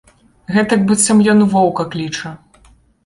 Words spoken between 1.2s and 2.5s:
ён воўка кліча.